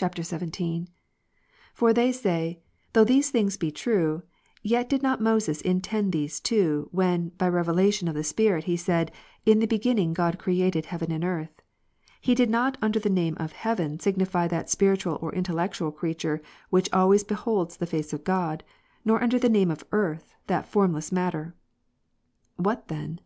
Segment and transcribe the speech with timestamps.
[0.00, 0.86] [XVII.] 24.
[1.74, 2.62] For they say,"
[2.94, 4.22] Though these things be true,
[4.62, 9.12] yet did not Moses intend those two, when, by revelation of the Spirit, he said.
[9.44, 11.60] In the beginning God created heaven and earth.
[12.18, 16.40] He did not under the name of heaven, signify that spiritual or intellectual creature
[16.70, 18.64] which always beholds the face of God;
[19.04, 21.54] nor under the name of earth, that formless matter.
[22.56, 23.20] "What then?"